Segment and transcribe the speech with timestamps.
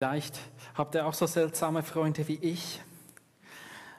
[0.00, 0.38] Vielleicht
[0.76, 2.80] habt ihr auch so seltsame Freunde wie ich.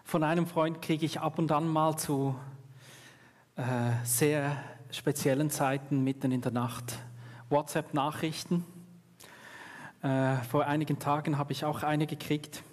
[0.06, 2.40] Von einem Freund kriege ich ab und an mal zu
[3.58, 3.64] äh,
[4.06, 7.00] sehr speziellen Zeiten mitten in der Nacht
[7.50, 8.64] WhatsApp-Nachrichten.
[10.02, 12.64] Äh, vor einigen Tagen habe ich auch eine gekriegt.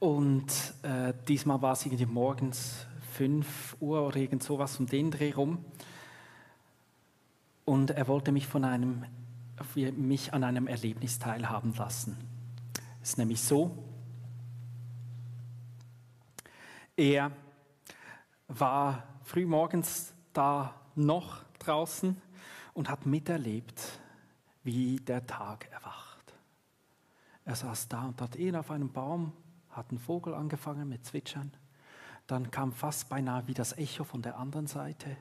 [0.00, 0.48] Und
[0.82, 5.64] äh, diesmal war es irgendwie morgens 5 Uhr oder irgend sowas um den Dreh rum.
[7.64, 9.04] Und er wollte mich von einem
[9.96, 12.16] mich an einem Erlebnis teilhaben lassen.
[13.02, 13.76] Es ist nämlich so,
[16.96, 17.32] er
[18.48, 22.20] war frühmorgens da noch draußen
[22.74, 24.00] und hat miterlebt,
[24.62, 26.34] wie der Tag erwacht.
[27.44, 29.32] Er saß da und hat ihn auf einem Baum,
[29.70, 31.52] hat ein Vogel angefangen mit Zwitschern.
[32.26, 35.16] Dann kam fast beinahe wie das Echo von der anderen Seite.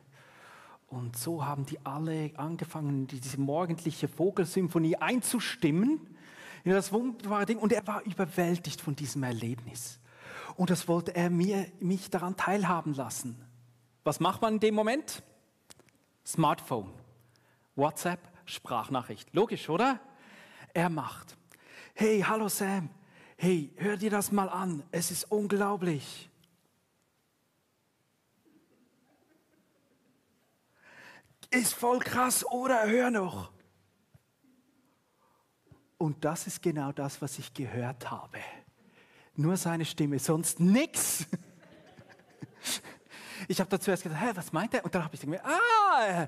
[0.92, 6.02] Und so haben die alle angefangen, diese morgendliche Vogelsymphonie einzustimmen
[6.66, 7.58] in das wunderbare Ding.
[7.60, 10.02] Und er war überwältigt von diesem Erlebnis.
[10.58, 13.42] Und das wollte er mir, mich daran teilhaben lassen.
[14.04, 15.24] Was macht man in dem Moment?
[16.26, 16.92] Smartphone,
[17.78, 19.34] WhatsApp, Sprachnachricht.
[19.34, 20.02] Logisch, oder?
[20.74, 21.38] Er macht.
[21.94, 22.90] Hey, hallo Sam.
[23.38, 24.84] Hey, hör dir das mal an.
[24.92, 26.30] Es ist unglaublich.
[31.52, 32.88] Ist voll krass, oder?
[32.88, 33.52] Hör noch.
[35.98, 38.40] Und das ist genau das, was ich gehört habe.
[39.36, 41.26] Nur seine Stimme, sonst nichts.
[43.48, 44.86] Ich habe dazu erst gedacht, hä, was meint er?
[44.86, 46.28] Und dann habe ich gedacht, ah,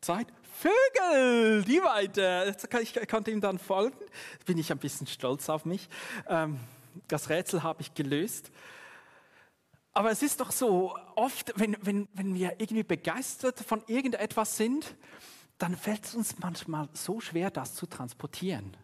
[0.00, 2.54] Zeit, Vögel, die weiter.
[2.80, 3.98] Ich konnte ihm dann folgen.
[4.46, 5.88] Bin ich ein bisschen stolz auf mich.
[6.28, 6.60] Ähm,
[7.08, 8.52] das Rätsel habe ich gelöst.
[9.94, 14.96] Aber es ist doch so, oft, wenn, wenn, wenn wir irgendwie begeistert von irgendetwas sind,
[15.58, 18.76] dann fällt es uns manchmal so schwer, das zu transportieren.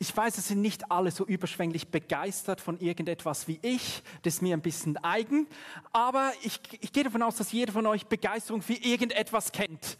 [0.00, 4.02] Ich weiß, es sind nicht alle so überschwänglich begeistert von irgendetwas wie ich.
[4.22, 5.46] Das ist mir ein bisschen eigen.
[5.92, 9.96] Aber ich, ich gehe davon aus, dass jeder von euch Begeisterung für irgendetwas kennt.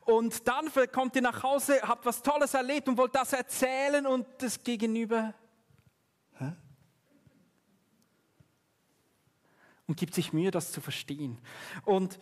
[0.00, 4.26] Und dann kommt ihr nach Hause, habt was Tolles erlebt und wollt das erzählen und
[4.38, 5.32] das Gegenüber
[6.38, 6.52] Hä?
[9.88, 11.38] Und gibt sich Mühe, das zu verstehen.
[11.84, 12.20] Und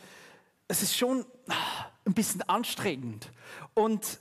[0.68, 1.26] es ist schon
[2.04, 3.30] ein bisschen anstrengend.
[3.74, 4.20] Und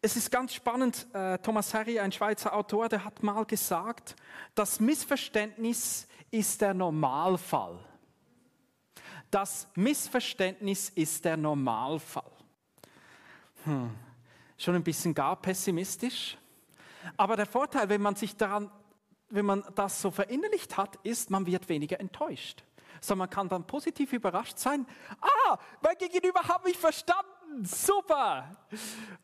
[0.00, 4.14] es ist ganz spannend, äh, Thomas Harry, ein Schweizer Autor, der hat mal gesagt,
[4.54, 7.78] das Missverständnis ist der Normalfall.
[9.30, 12.30] Das Missverständnis ist der Normalfall.
[13.64, 13.90] Hm.
[14.56, 16.36] Schon ein bisschen gar pessimistisch.
[17.16, 18.70] Aber der Vorteil, wenn man sich daran
[19.30, 22.64] wenn man das so verinnerlicht hat, ist, man wird weniger enttäuscht.
[23.00, 24.86] Sondern man kann dann positiv überrascht sein.
[25.20, 27.64] Ah, mein Gegenüber habe ich verstanden.
[27.64, 28.56] Super.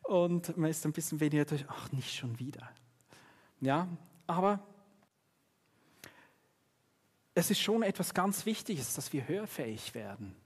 [0.02, 1.64] Und man ist ein bisschen weniger durch.
[1.68, 2.70] Ach, nicht schon wieder.
[3.60, 3.88] Ja,
[4.26, 4.60] aber
[7.34, 10.36] es ist schon etwas ganz Wichtiges, dass wir hörfähig werden.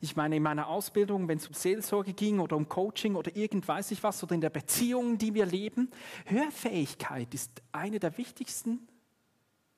[0.00, 3.66] Ich meine, in meiner Ausbildung, wenn es um Seelsorge ging oder um Coaching oder irgend
[3.66, 5.90] weiß ich was oder in der Beziehung, die wir leben,
[6.26, 8.88] Hörfähigkeit ist eine der wichtigsten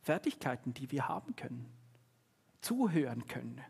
[0.00, 1.66] Fertigkeiten, die wir haben können.
[2.60, 3.60] Zuhören können.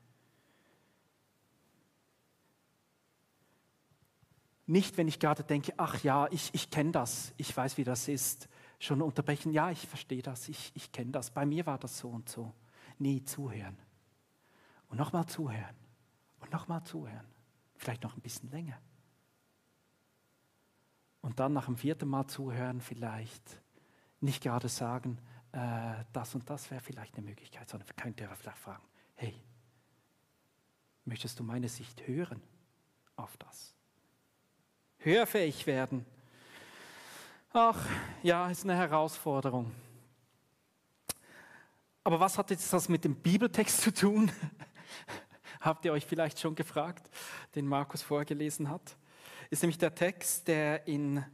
[4.66, 8.08] Nicht, wenn ich gerade denke, ach ja, ich, ich kenne das, ich weiß, wie das
[8.08, 8.48] ist.
[8.78, 11.30] Schon unterbrechen, ja, ich verstehe das, ich, ich kenne das.
[11.30, 12.52] Bei mir war das so und so.
[12.98, 13.76] Nee, zuhören.
[14.88, 15.76] Und nochmal zuhören.
[16.44, 17.26] Und nochmal zuhören.
[17.78, 18.78] Vielleicht noch ein bisschen länger.
[21.22, 23.62] Und dann nach dem vierten Mal zuhören vielleicht
[24.20, 25.18] nicht gerade sagen,
[25.52, 28.84] äh, das und das wäre vielleicht eine Möglichkeit, sondern könnte er vielleicht fragen,
[29.14, 29.34] hey,
[31.06, 32.42] möchtest du meine Sicht hören
[33.16, 33.74] auf das?
[34.98, 36.04] Hörfähig werden.
[37.54, 37.86] Ach,
[38.22, 39.72] ja, ist eine Herausforderung.
[42.02, 44.30] Aber was hat jetzt das mit dem Bibeltext zu tun?
[45.64, 47.08] Habt ihr euch vielleicht schon gefragt,
[47.54, 48.98] den Markus vorgelesen hat?
[49.48, 51.24] Ist nämlich der Text, der in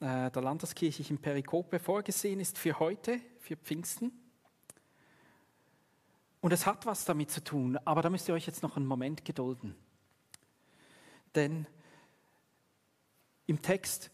[0.00, 4.12] äh, der Landeskirche in Perikope vorgesehen ist für heute, für Pfingsten.
[6.42, 8.84] Und es hat was damit zu tun, aber da müsst ihr euch jetzt noch einen
[8.84, 9.74] Moment gedulden.
[11.34, 11.66] Denn
[13.46, 14.10] im Text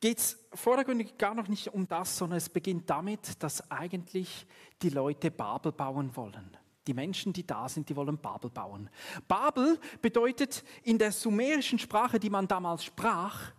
[0.00, 4.46] geht es vordergründig gar noch nicht um das, sondern es beginnt damit, dass eigentlich
[4.82, 6.58] die Leute Babel bauen wollen.
[6.86, 8.90] Die Menschen, die da sind, die wollen Babel bauen.
[9.28, 13.52] Babel bedeutet in der sumerischen Sprache, die man damals sprach,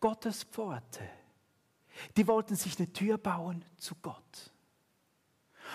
[0.00, 1.08] Gottes Pforte.
[2.16, 4.52] Die wollten sich eine Tür bauen zu Gott.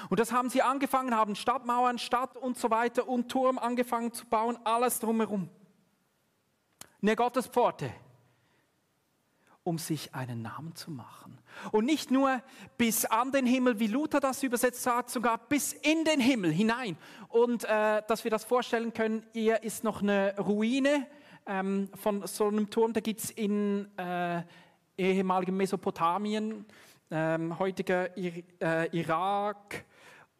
[0.09, 4.25] Und das haben sie angefangen, haben Stadtmauern, Stadt und so weiter und Turm angefangen zu
[4.25, 5.49] bauen, alles drumherum.
[7.01, 7.91] Eine Gottespforte.
[9.63, 11.37] Um sich einen Namen zu machen.
[11.71, 12.41] Und nicht nur
[12.77, 16.97] bis an den Himmel, wie Luther das übersetzt hat, sogar bis in den Himmel hinein.
[17.27, 21.05] Und äh, dass wir das vorstellen können, hier ist noch eine Ruine
[21.45, 24.43] ähm, von so einem Turm, da gibt es in äh,
[24.97, 26.65] ehemaligem Mesopotamien,
[27.11, 29.85] ähm, heutiger Ir äh, Irak,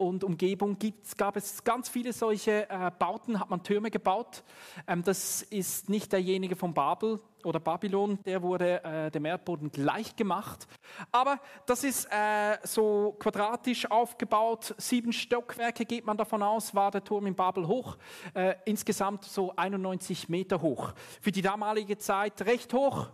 [0.00, 4.42] und Umgebung gibt, gab es ganz viele solche äh, Bauten, hat man Türme gebaut.
[4.86, 10.16] Ähm, das ist nicht derjenige von Babel oder Babylon, der wurde äh, dem Erdboden gleich
[10.16, 10.66] gemacht.
[11.12, 17.04] Aber das ist äh, so quadratisch aufgebaut, sieben Stockwerke geht man davon aus, war der
[17.04, 17.98] Turm in Babel hoch,
[18.32, 20.94] äh, insgesamt so 91 Meter hoch.
[21.20, 23.10] Für die damalige Zeit recht hoch.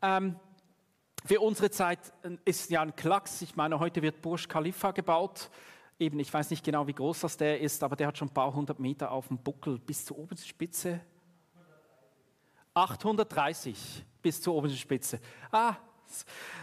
[0.00, 0.36] Ähm,
[1.26, 3.42] für unsere Zeit äh, ist ja ein Klacks.
[3.42, 5.50] Ich meine, heute wird Burj Khalifa gebaut
[6.00, 8.34] eben, ich weiß nicht genau, wie groß das der ist, aber der hat schon ein
[8.34, 11.00] paar hundert Meter auf dem Buckel bis zur obersten Spitze.
[12.72, 15.20] 830 bis zur obersten Spitze.
[15.52, 15.74] Ah,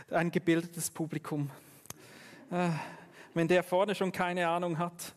[0.10, 1.50] ein gebildetes Publikum.
[2.50, 2.70] Äh,
[3.34, 5.14] wenn der vorne schon keine Ahnung hat.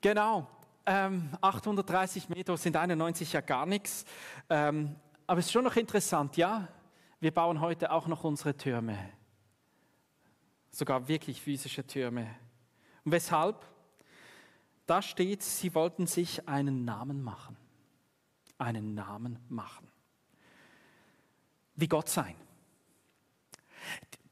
[0.00, 0.48] Genau,
[0.86, 4.04] ähm, 830 Meter sind 91 ja gar nichts.
[4.48, 4.96] Ähm,
[5.26, 6.68] aber es ist schon noch interessant, ja,
[7.20, 8.98] wir bauen heute auch noch unsere Türme
[10.72, 12.34] sogar wirklich physische Türme.
[13.04, 13.64] Und weshalb?
[14.86, 17.56] Da steht, sie wollten sich einen Namen machen.
[18.58, 19.88] Einen Namen machen.
[21.74, 22.34] Wie Gott sein.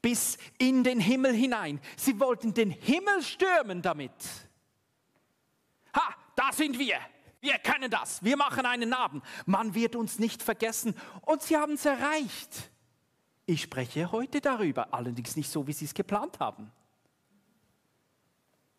[0.01, 1.79] Bis in den Himmel hinein.
[1.95, 4.11] Sie wollten den Himmel stürmen damit.
[5.95, 6.99] Ha, da sind wir.
[7.39, 8.23] Wir können das.
[8.23, 9.21] Wir machen einen Namen.
[9.45, 10.95] Man wird uns nicht vergessen.
[11.21, 12.71] Und sie haben es erreicht.
[13.51, 16.71] Ich spreche heute darüber, allerdings nicht so, wie Sie es geplant haben.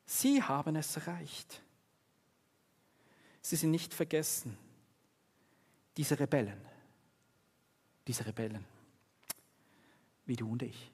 [0.07, 1.61] Sie haben es erreicht.
[3.43, 4.57] Sie sind nicht vergessen.
[5.95, 6.59] Diese Rebellen,
[8.07, 8.65] diese Rebellen,
[10.25, 10.91] wie du und ich.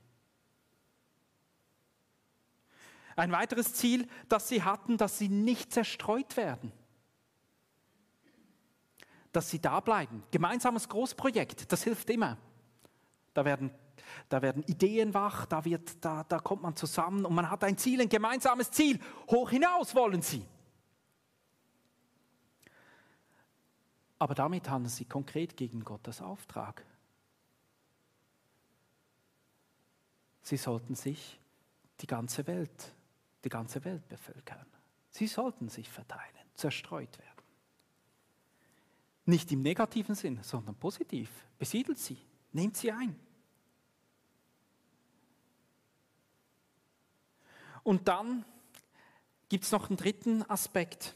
[3.15, 6.73] Ein weiteres Ziel, das sie hatten, dass sie nicht zerstreut werden.
[9.31, 10.25] Dass sie da bleiben.
[10.33, 12.39] Gemeinsames Großprojekt, das hilft immer.
[13.39, 13.71] Da werden,
[14.29, 17.79] da werden Ideen wach, da, wird, da, da kommt man zusammen und man hat ein
[17.79, 18.99] Ziel, ein gemeinsames Ziel.
[19.31, 20.45] Hoch hinaus wollen sie.
[24.19, 26.85] Aber damit handeln sie konkret gegen Gottes Auftrag.
[30.43, 31.39] Sie sollten sich
[32.01, 32.93] die ganze Welt,
[33.45, 34.67] die ganze Welt bevölkern.
[35.11, 37.45] Sie sollten sich verteilen, zerstreut werden.
[39.27, 41.31] Nicht im negativen Sinn, sondern positiv.
[41.57, 42.19] Besiedelt sie,
[42.51, 43.28] nehmt sie ein.
[47.89, 48.45] Und dann
[49.49, 51.15] gibt es noch einen dritten Aspekt,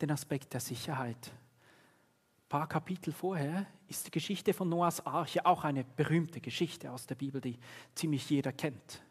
[0.00, 1.32] den Aspekt der Sicherheit.
[1.32, 7.08] Ein paar Kapitel vorher ist die Geschichte von Noahs Arche auch eine berühmte Geschichte aus
[7.08, 7.58] der Bibel, die
[7.96, 9.02] ziemlich jeder kennt.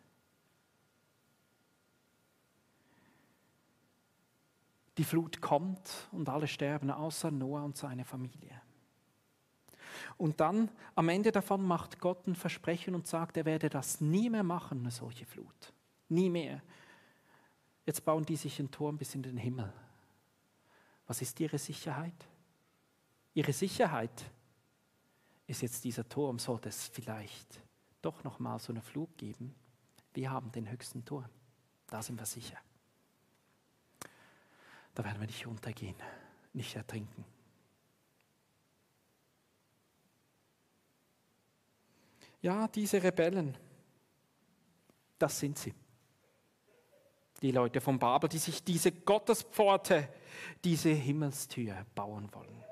[4.98, 8.62] Die Flut kommt und alle sterben, außer Noah und seine Familie.
[10.16, 14.30] Und dann am Ende davon macht Gott ein Versprechen und sagt, er werde das nie
[14.30, 15.74] mehr machen, eine solche Flut.
[16.08, 16.62] Nie mehr.
[17.88, 19.72] Jetzt bauen die sich einen Turm bis in den Himmel.
[21.08, 22.28] Was ist ihre Sicherheit?
[23.34, 24.30] Ihre Sicherheit
[25.48, 27.62] ist jetzt dieser Turm, sollte es vielleicht
[28.02, 29.56] doch noch mal so eine Flug geben.
[30.14, 31.30] Wir haben den höchsten Turm.
[31.88, 32.58] Da sind wir sicher.
[34.94, 35.96] Da werden wir nicht untergehen,
[36.52, 37.24] nicht ertrinken.
[42.42, 43.58] Ja, diese Rebellen,
[45.18, 45.74] das sind sie
[47.42, 50.08] die Leute von Babel, die sich diese Gottespforte,
[50.64, 52.64] diese Himmelstür bauen wollen.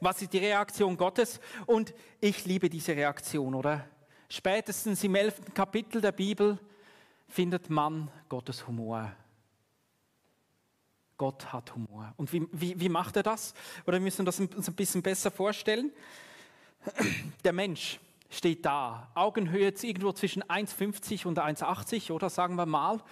[0.00, 1.40] Was ist die Reaktion Gottes?
[1.66, 3.86] Und ich liebe diese Reaktion, oder?
[4.28, 6.58] Spätestens im elften Kapitel der Bibel
[7.28, 9.12] findet man Gottes Humor.
[11.16, 12.14] Gott hat Humor.
[12.16, 13.52] Und wie, wie, wie macht er das?
[13.86, 15.92] Oder wir müssen uns das ein bisschen besser vorstellen.
[17.44, 19.10] Der Mensch, steht da.
[19.14, 23.02] Augenhöhe jetzt irgendwo zwischen 1,50 und 1,80 oder sagen wir mal.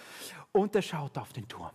[0.51, 1.71] Und er schaut auf den Turm.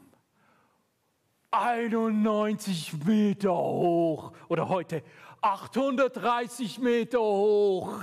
[1.50, 5.04] 91 Meter hoch oder heute
[5.40, 8.02] 830 Meter hoch.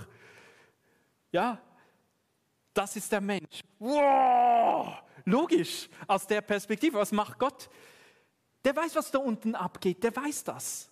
[1.31, 1.59] Ja,
[2.73, 3.61] das ist der Mensch.
[3.79, 4.93] Wow!
[5.25, 6.97] Logisch, aus der Perspektive.
[6.97, 7.69] Was macht Gott?
[8.63, 10.03] Der weiß, was da unten abgeht.
[10.03, 10.90] Der weiß das.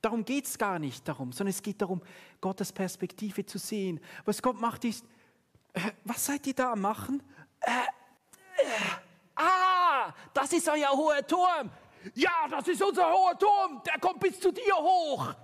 [0.00, 2.00] Darum geht es gar nicht darum, sondern es geht darum,
[2.40, 4.00] Gottes Perspektive zu sehen.
[4.24, 5.04] Was Gott macht ist,
[5.74, 7.22] äh, was seid ihr da am machen?
[7.60, 8.66] Äh, äh,
[9.36, 11.70] ah, das ist euer hoher Turm.
[12.14, 15.34] Ja, das ist unser hoher Turm, der kommt bis zu dir hoch.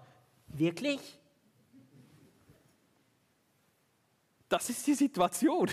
[0.49, 1.19] Wirklich?
[4.49, 5.71] Das ist die Situation.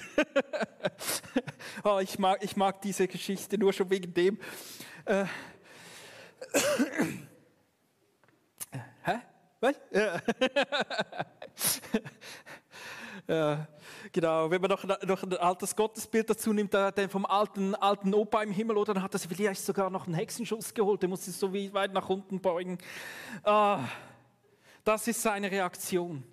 [1.84, 4.40] oh, ich, mag, ich mag diese Geschichte nur schon wegen dem.
[9.64, 9.76] Was?
[9.92, 10.20] Ja.
[13.28, 13.68] ja.
[14.12, 18.44] Genau, wenn man noch, noch ein altes Gottesbild dazu nimmt, den vom alten, alten Opa
[18.44, 21.38] im Himmel, oder dann hat er vielleicht sogar noch einen Hexenschuss geholt, der muss sich
[21.38, 22.78] so weit nach unten beugen.
[23.44, 23.80] Ah,
[24.84, 26.26] das ist seine Reaktion.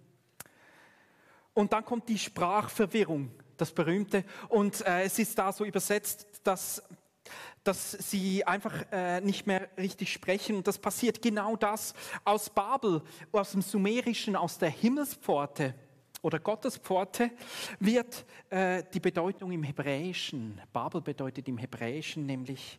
[1.54, 4.24] Und dann kommt die Sprachverwirrung, das berühmte.
[4.48, 6.82] Und äh, es ist da so übersetzt, dass,
[7.64, 10.56] dass sie einfach äh, nicht mehr richtig sprechen.
[10.56, 13.02] Und das passiert genau das aus Babel,
[13.32, 15.74] aus dem Sumerischen, aus der Himmelspforte
[16.22, 17.30] oder Gottespforte
[17.78, 22.78] wird äh, die Bedeutung im Hebräischen, Babel bedeutet im Hebräischen nämlich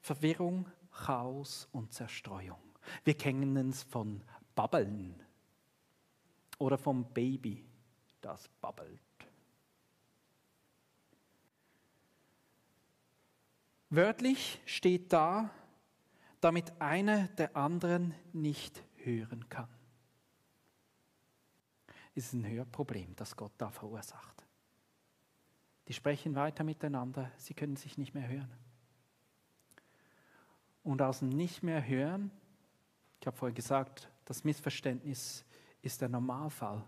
[0.00, 2.58] Verwirrung, Chaos und Zerstreuung.
[3.04, 4.22] Wir kennen es von
[4.54, 5.14] Babbeln
[6.58, 7.64] oder vom Baby,
[8.20, 9.00] das babbelt.
[13.94, 15.50] Wörtlich steht da,
[16.40, 19.68] damit einer der anderen nicht hören kann
[22.14, 24.46] ist ein Hörproblem, das Gott da verursacht.
[25.88, 28.52] Die sprechen weiter miteinander, sie können sich nicht mehr hören.
[30.82, 32.30] Und aus dem Nicht mehr hören,
[33.20, 35.44] ich habe vorhin gesagt, das Missverständnis
[35.80, 36.84] ist der Normalfall,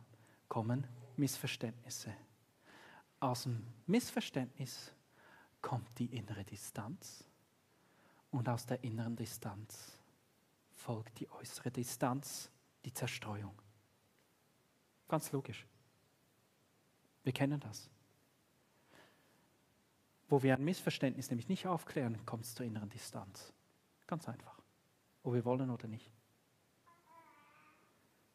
[0.49, 2.13] kommen Missverständnisse.
[3.21, 4.93] Aus dem Missverständnis
[5.65, 7.25] kommt die innere Distanz
[8.31, 9.99] und aus der inneren Distanz
[10.75, 12.51] folgt die äußere Distanz,
[12.85, 13.55] die Zerstreuung.
[15.09, 15.67] Ganz logisch.
[17.23, 17.89] Wir kennen das.
[20.29, 23.55] Wo wir ein Missverständnis nämlich nicht aufklären, kommt es zur inneren Distanz.
[24.07, 24.61] Ganz einfach.
[25.23, 26.13] Ob wir wollen oder nicht.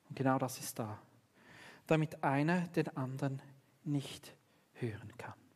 [0.09, 0.99] Und genau das ist da.
[1.85, 3.39] Damit einer den anderen
[3.83, 4.35] nicht
[4.73, 5.48] hören kann.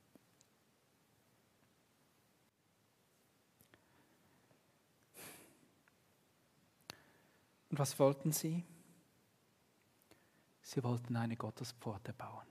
[7.74, 8.64] Und was wollten sie?
[10.62, 12.46] Sie wollten eine Gottespforte bauen,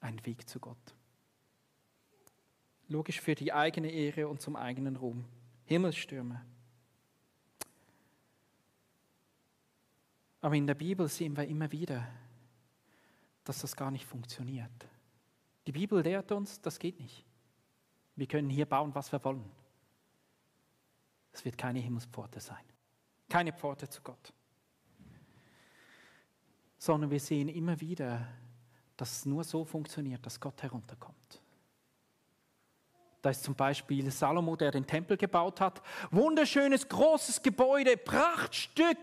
[0.00, 0.94] einen Weg zu Gott.
[2.88, 5.26] Logisch für die eigene Ehre und zum eigenen Ruhm.
[5.66, 6.42] Himmelsstürme.
[10.40, 12.08] Aber in der Bibel sehen wir immer wieder,
[13.44, 14.88] dass das gar nicht funktioniert.
[15.66, 17.26] Die Bibel lehrt uns, das geht nicht.
[18.16, 19.44] Wir können hier bauen, was wir wollen.
[21.30, 22.64] Es wird keine Himmelspforte sein.
[23.28, 24.32] Keine Pforte zu Gott
[26.82, 28.26] sondern wir sehen immer wieder,
[28.96, 31.40] dass es nur so funktioniert, dass Gott herunterkommt.
[33.22, 35.80] Da ist zum Beispiel Salomo, der den Tempel gebaut hat.
[36.10, 38.98] Wunderschönes, großes Gebäude, Prachtstück.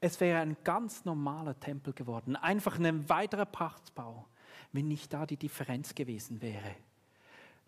[0.00, 4.26] Es wäre ein ganz normaler Tempel geworden, einfach ein weiterer Prachtbau,
[4.72, 6.74] wenn nicht da die Differenz gewesen wäre,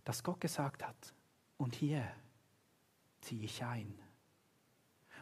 [0.02, 1.14] dass Gott gesagt hat,
[1.56, 2.02] und hier
[3.20, 3.96] ziehe ich ein.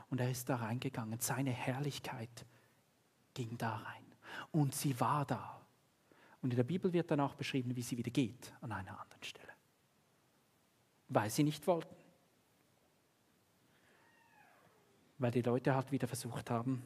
[0.08, 2.46] Und er ist da reingegangen, seine Herrlichkeit
[3.36, 4.04] ging da rein.
[4.50, 5.60] Und sie war da.
[6.42, 9.22] Und in der Bibel wird dann auch beschrieben, wie sie wieder geht an einer anderen
[9.22, 9.52] Stelle.
[11.08, 11.94] Weil sie nicht wollten.
[15.18, 16.82] Weil die Leute halt wieder versucht haben,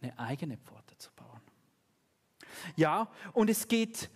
[0.00, 1.40] eine eigene Pforte zu bauen.
[2.76, 4.10] Ja, und es geht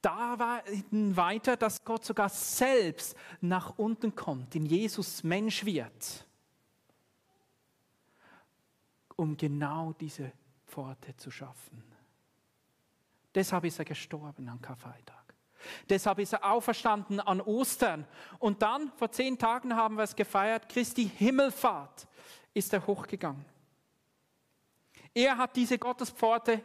[0.00, 6.26] da weiter, dass Gott sogar selbst nach unten kommt, in Jesus Mensch wird,
[9.16, 10.32] um genau diese
[10.72, 11.84] Pforte zu schaffen.
[13.34, 15.34] Deshalb ist er gestorben am Karfreitag.
[15.88, 18.06] Deshalb ist er auferstanden an Ostern.
[18.38, 22.08] Und dann, vor zehn Tagen haben wir es gefeiert, Christi Himmelfahrt
[22.54, 23.44] ist er hochgegangen.
[25.14, 26.62] Er hat diese Gottespforte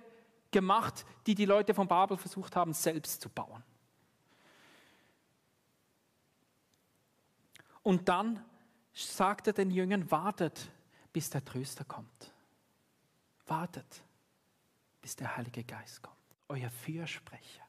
[0.51, 3.63] gemacht, die die Leute von Babel versucht haben, selbst zu bauen.
[7.83, 8.43] Und dann
[8.93, 10.71] sagt er den Jüngern, wartet,
[11.11, 12.33] bis der Tröster kommt.
[13.47, 14.03] Wartet,
[15.01, 16.17] bis der Heilige Geist kommt,
[16.49, 17.63] euer Fürsprecher.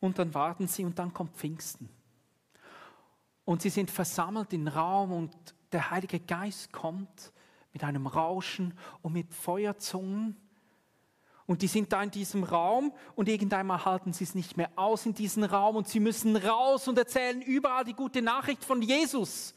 [0.00, 1.88] Und dann warten sie und dann kommt Pfingsten.
[3.44, 7.32] Und sie sind versammelt im Raum und der Heilige Geist kommt
[7.72, 10.36] mit einem Rauschen und mit Feuerzungen.
[11.46, 15.04] Und die sind da in diesem Raum und irgendeinmal halten sie es nicht mehr aus
[15.04, 19.54] in diesem Raum und sie müssen raus und erzählen überall die gute Nachricht von Jesus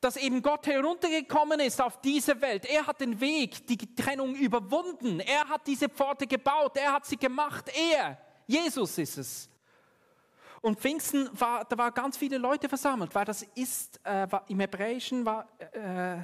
[0.00, 2.64] dass eben Gott heruntergekommen ist auf diese Welt.
[2.66, 5.20] Er hat den Weg, die Trennung überwunden.
[5.20, 6.76] Er hat diese Pforte gebaut.
[6.76, 7.70] Er hat sie gemacht.
[7.76, 9.50] Er, Jesus ist es.
[10.60, 14.58] Und Pfingsten war, da waren ganz viele Leute versammelt, weil das ist, äh, war, im
[14.60, 16.18] Hebräischen war, äh,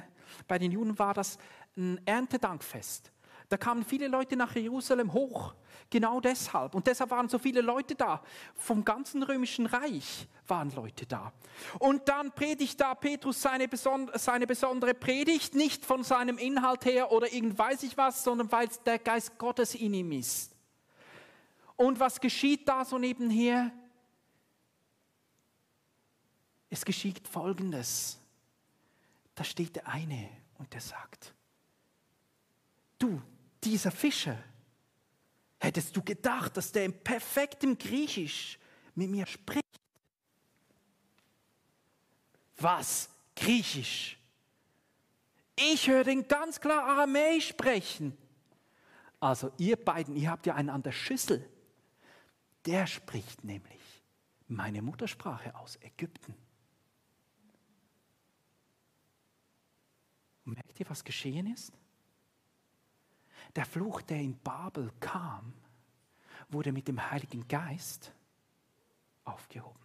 [0.47, 1.37] Bei den Juden war das
[1.77, 3.11] ein Erntedankfest.
[3.55, 5.55] Da kamen viele Leute nach Jerusalem hoch,
[5.89, 6.75] genau deshalb.
[6.75, 8.21] Und deshalb waren so viele Leute da.
[8.53, 11.31] Vom ganzen römischen Reich waren Leute da.
[11.79, 17.13] Und dann predigt da Petrus seine, besondere, seine besondere Predigt, nicht von seinem Inhalt her
[17.13, 20.53] oder irgend weiß ich was, sondern weil der Geist Gottes in ihm ist.
[21.77, 23.71] Und was geschieht da so nebenher?
[26.69, 28.19] Es geschieht Folgendes.
[29.33, 31.33] Da steht der eine und der sagt,
[32.99, 33.21] du,
[33.65, 34.37] dieser Fischer,
[35.59, 38.59] hättest du gedacht, dass der in perfektem Griechisch
[38.93, 39.63] mit mir spricht?
[42.57, 43.09] Was?
[43.35, 44.17] Griechisch?
[45.55, 48.17] Ich höre den ganz klar Aramäisch sprechen.
[49.19, 51.49] Also ihr beiden, ihr habt ja einen an der Schüssel.
[52.65, 53.81] Der spricht nämlich
[54.47, 56.35] meine Muttersprache aus Ägypten.
[60.45, 61.73] Und merkt ihr, was geschehen ist?
[63.55, 65.53] Der Fluch, der in Babel kam,
[66.49, 68.13] wurde mit dem Heiligen Geist
[69.23, 69.79] aufgehoben.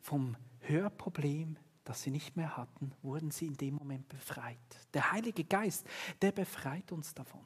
[0.00, 4.58] Vom Hörproblem, das sie nicht mehr hatten, wurden sie in dem Moment befreit.
[4.94, 5.86] Der Heilige Geist,
[6.22, 7.44] der befreit uns davon.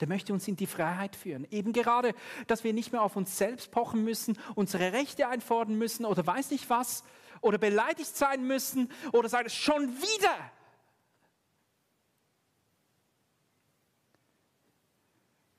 [0.00, 1.46] Der möchte uns in die Freiheit führen.
[1.50, 2.14] Eben gerade,
[2.46, 6.50] dass wir nicht mehr auf uns selbst pochen müssen, unsere Rechte einfordern müssen oder weiß
[6.50, 7.02] nicht was,
[7.40, 10.52] oder beleidigt sein müssen oder sagen, schon wieder.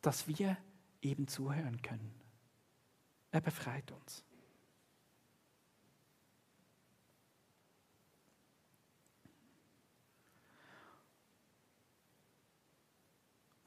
[0.02, 0.58] Dass wir
[1.02, 2.14] eben zuhören können.
[3.32, 4.24] Er befreit uns.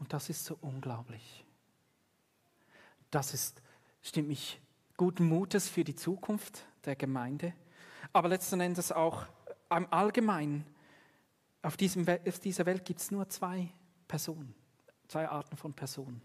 [0.02, 1.44] Und das ist so unglaublich.
[3.12, 3.62] Das ist,
[4.02, 4.60] stimmt mich
[4.96, 7.54] guten Mutes für die Zukunft der Gemeinde,
[8.12, 9.26] aber letzten Endes auch
[9.70, 10.66] im Allgemeinen.
[11.62, 13.68] Auf, diesem, auf dieser Welt gibt es nur zwei
[14.08, 14.56] Personen,
[15.06, 16.20] zwei Arten von Personen.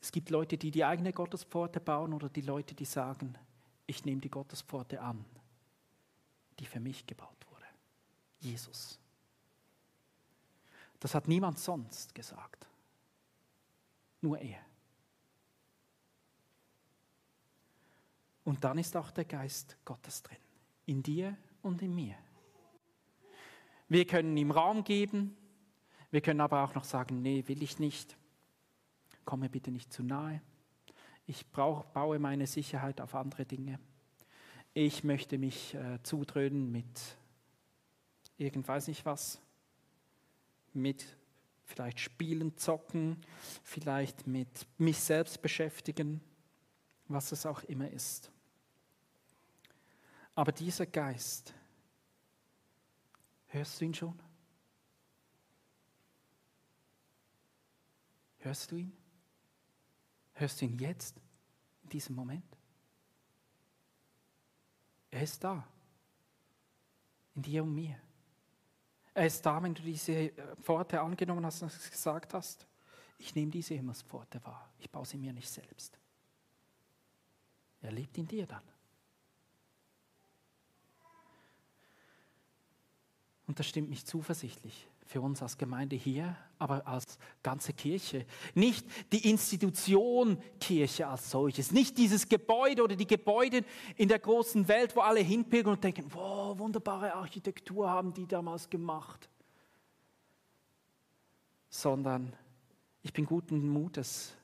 [0.00, 3.36] Es gibt Leute, die die eigene Gottespforte bauen oder die Leute, die sagen,
[3.86, 5.22] ich nehme die Gottespforte an,
[6.58, 7.66] die für mich gebaut wurde.
[8.40, 8.98] Jesus.
[11.04, 12.66] Das hat niemand sonst gesagt.
[14.22, 14.64] Nur er.
[18.42, 20.38] Und dann ist auch der Geist Gottes drin.
[20.86, 22.14] In dir und in mir.
[23.86, 25.36] Wir können ihm Raum geben.
[26.10, 28.16] Wir können aber auch noch sagen, nee, will ich nicht.
[29.26, 30.40] Komm mir bitte nicht zu nahe.
[31.26, 33.78] Ich brauch, baue meine Sicherheit auf andere Dinge.
[34.72, 37.18] Ich möchte mich äh, zudröhnen mit
[38.38, 39.43] irgend nicht was
[40.74, 41.04] mit
[41.64, 43.20] vielleicht Spielen, Zocken,
[43.62, 46.20] vielleicht mit mich selbst beschäftigen,
[47.08, 48.30] was es auch immer ist.
[50.34, 51.54] Aber dieser Geist,
[53.46, 54.18] hörst du ihn schon?
[58.38, 58.92] Hörst du ihn?
[60.34, 61.16] Hörst du ihn jetzt,
[61.84, 62.44] in diesem Moment?
[65.10, 65.66] Er ist da,
[67.36, 68.03] in dir und mir.
[69.14, 72.66] Er ist da, wenn du diese Pforte angenommen hast und gesagt hast,
[73.18, 75.98] ich nehme diese Himmelspforte wahr, ich baue sie mir nicht selbst.
[77.80, 78.62] Er lebt in dir dann.
[83.46, 88.26] Und das stimmt mich zuversichtlich für uns als Gemeinde hier, aber als ganze Kirche.
[88.54, 93.64] Nicht die Institution Kirche als solches, nicht dieses Gebäude oder die Gebäude
[93.96, 98.68] in der großen Welt, wo alle hinpilgern und denken, wow, wunderbare Architektur haben die damals
[98.70, 99.28] gemacht.
[101.68, 102.32] Sondern
[103.02, 104.34] ich bin guten Mutes,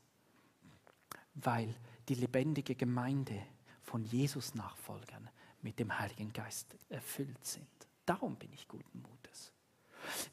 [1.34, 1.74] weil
[2.08, 3.40] die lebendige Gemeinde
[3.82, 5.30] von Jesus Nachfolgern
[5.62, 7.66] mit dem Heiligen Geist erfüllt sind.
[8.04, 9.52] Darum bin ich guten Mutes.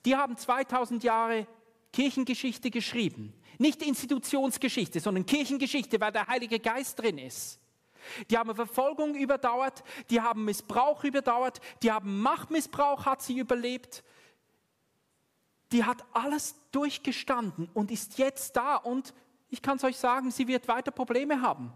[0.05, 1.47] Die haben 2000 Jahre
[1.93, 3.33] Kirchengeschichte geschrieben.
[3.57, 7.59] Nicht Institutionsgeschichte, sondern Kirchengeschichte, weil der Heilige Geist drin ist.
[8.29, 14.03] Die haben Verfolgung überdauert, die haben Missbrauch überdauert, die haben Machtmissbrauch, hat sie überlebt.
[15.71, 19.13] Die hat alles durchgestanden und ist jetzt da und
[19.49, 21.73] ich kann es euch sagen, sie wird weiter Probleme haben.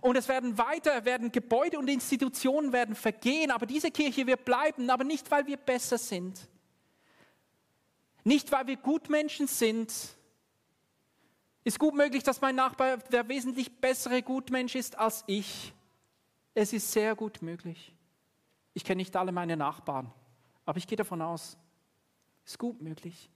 [0.00, 4.88] Und es werden weiter, werden Gebäude und Institutionen werden vergehen, aber diese Kirche wird bleiben,
[4.90, 6.48] aber nicht, weil wir besser sind,
[8.24, 9.92] nicht, weil wir Gutmenschen sind.
[11.64, 15.72] Ist gut möglich, dass mein Nachbar der wesentlich bessere Gutmensch ist als ich.
[16.54, 17.94] Es ist sehr gut möglich.
[18.74, 20.10] Ich kenne nicht alle meine Nachbarn,
[20.64, 21.56] aber ich gehe davon aus,
[22.44, 23.30] ist gut möglich.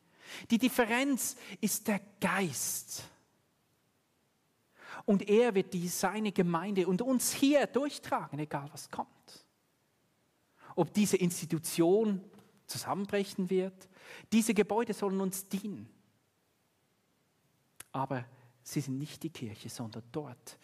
[0.51, 3.05] Die Differenz ist der Geist.
[5.05, 9.09] Und er wird die, seine Gemeinde und uns hier durchtragen, egal was kommt.
[10.75, 12.25] Ob diese Institution
[12.67, 13.89] zusammenbrechen wird,
[14.33, 15.89] diese Gebäude sollen uns dienen.
[17.93, 18.25] Aber
[18.63, 20.59] sie sind nicht die Kirche, sondern dort,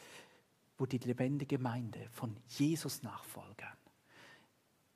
[0.79, 3.77] wo die lebendige Gemeinde von Jesus Nachfolgern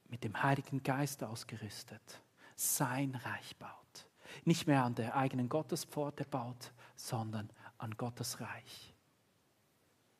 [0.08, 2.22] mit dem Heiligen Geist ausgerüstet
[2.56, 4.08] sein Reich baut.
[4.44, 8.94] Nicht mehr an der eigenen Gottespforte baut, sondern an Gottes Reich,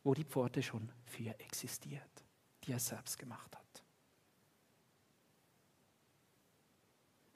[0.05, 2.25] wo die Pforte schon für existiert,
[2.65, 3.66] die er selbst gemacht hat.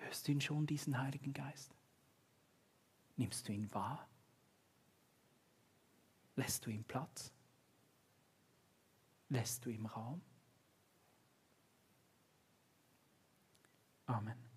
[0.01, 1.75] Hörst du ihn schon, diesen Heiligen Geist?
[3.17, 4.09] Nimmst du ihn wahr?
[6.37, 7.33] Lässt du ihm Platz?
[9.29, 10.21] Lässt du ihm Raum?
[14.07, 14.50] Amen.